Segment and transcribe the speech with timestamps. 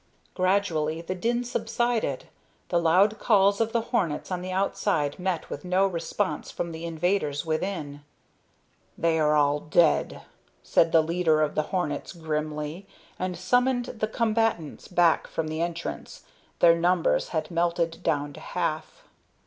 [0.33, 2.25] Gradually the din subsided.
[2.69, 6.85] The loud calls of the hornets on the outside met with no response from the
[6.85, 8.03] invaders within.
[8.97, 10.21] "They are all dead,"
[10.63, 12.87] said the leader of the hornets grimly,
[13.19, 16.23] and summoned the combatants back from the entrance.
[16.61, 19.03] Their numbers had melted down to half.